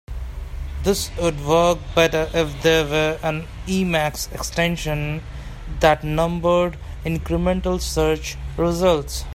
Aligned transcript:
This 0.81 1.15
would 1.17 1.39
work 1.45 1.77
better 1.93 2.27
if 2.33 2.63
there 2.63 2.83
were 2.85 3.19
an 3.21 3.45
Emacs 3.67 4.33
extension 4.33 5.21
that 5.79 6.03
numbered 6.03 6.75
incremental 7.05 7.79
search 7.79 8.35
results. 8.57 9.25